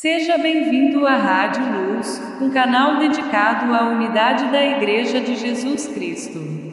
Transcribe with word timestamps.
Seja 0.00 0.38
bem-vindo 0.38 1.04
à 1.08 1.16
Rádio 1.16 1.60
Luz, 1.72 2.22
um 2.40 2.50
canal 2.50 2.98
dedicado 3.00 3.74
à 3.74 3.88
unidade 3.88 4.46
da 4.52 4.64
Igreja 4.64 5.20
de 5.20 5.34
Jesus 5.34 5.88
Cristo. 5.88 6.67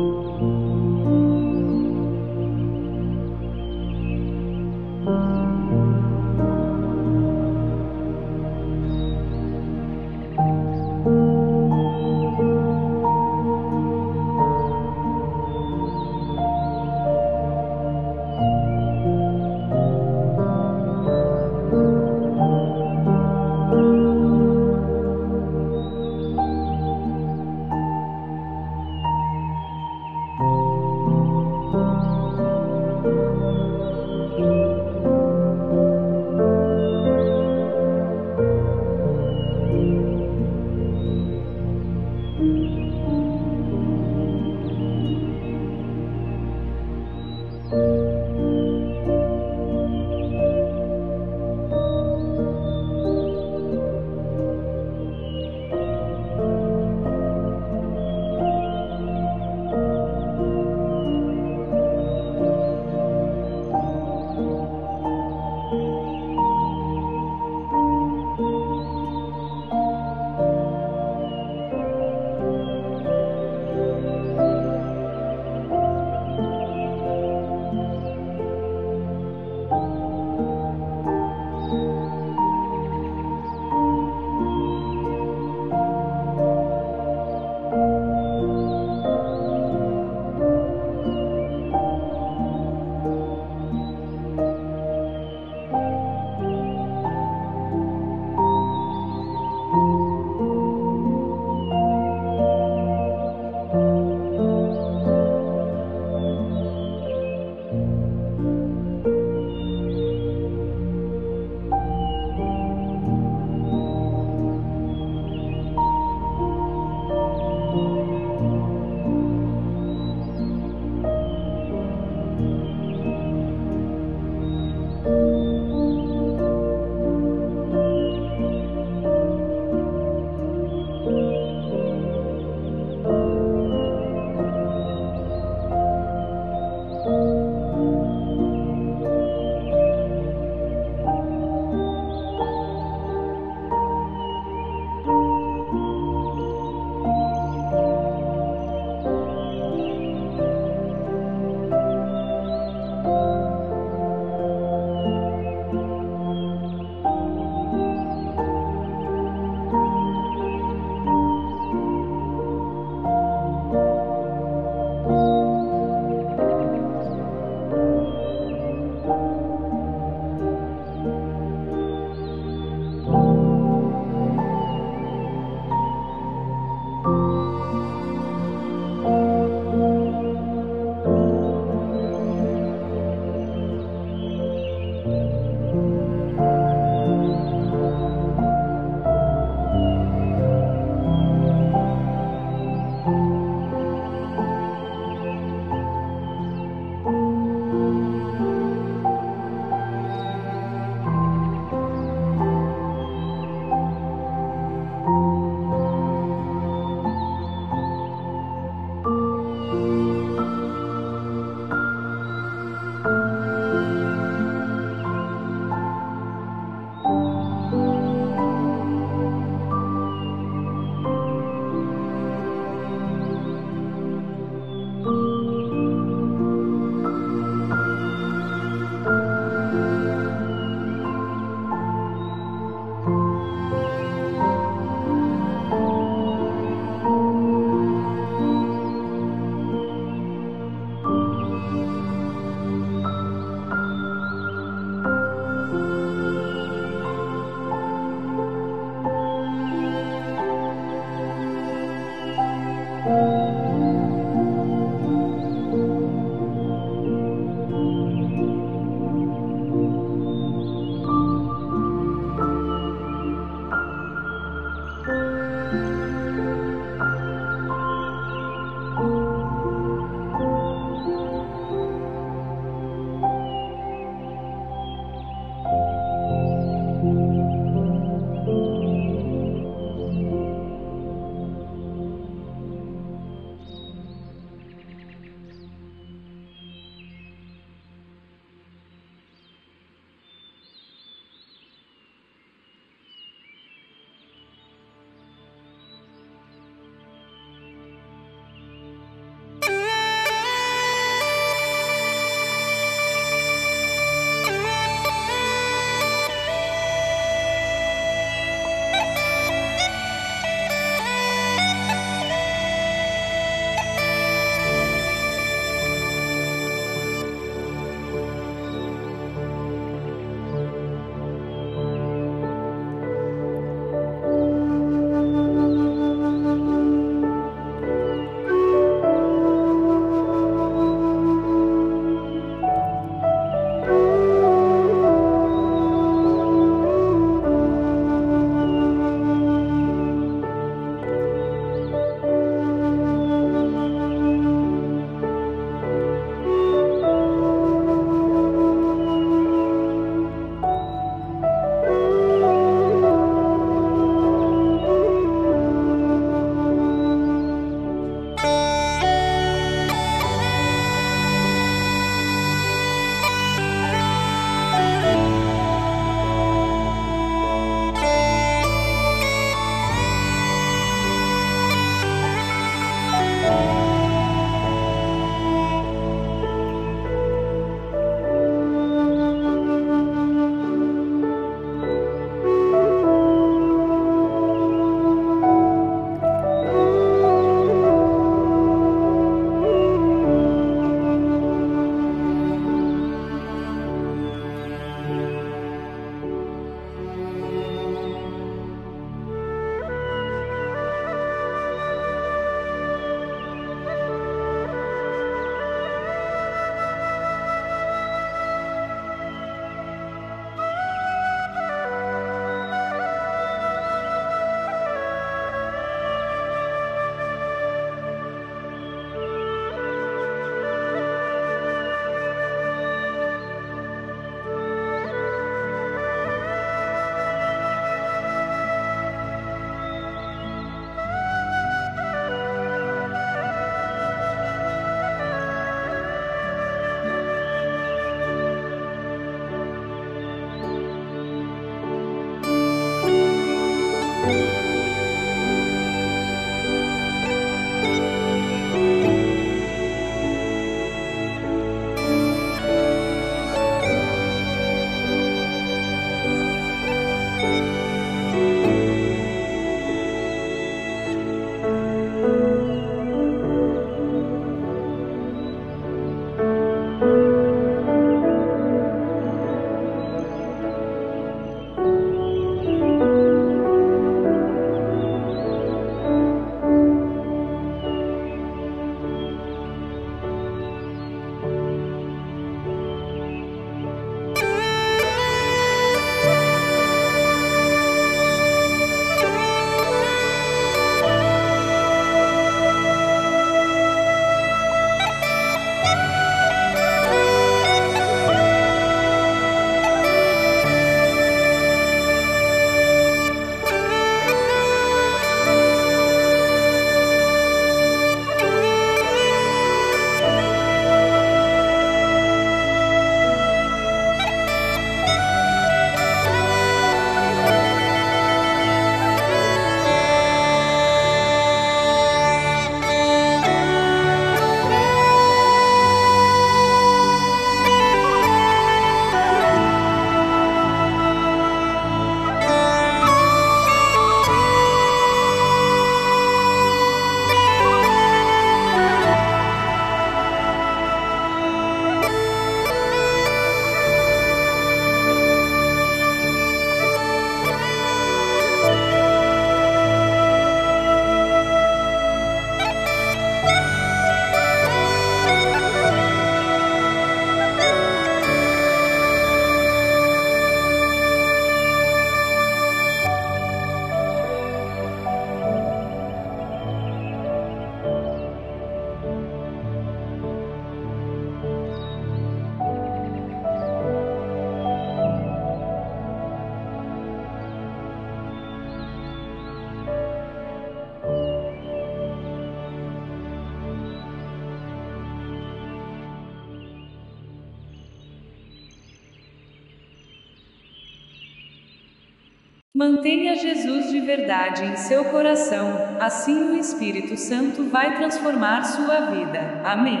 Mantenha 592.82 593.36
Jesus 593.36 593.92
de 593.92 594.00
verdade 594.00 594.64
em 594.64 594.74
seu 594.74 595.04
coração, 595.04 595.68
assim 596.00 596.50
o 596.50 596.56
Espírito 596.56 597.16
Santo 597.16 597.62
vai 597.68 597.94
transformar 597.94 598.64
sua 598.64 599.02
vida. 599.02 599.60
Amém. 599.64 600.00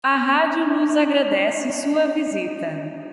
A 0.00 0.14
rádio 0.14 0.68
nos 0.68 0.96
agradece 0.96 1.72
sua 1.72 2.06
visita. 2.06 3.03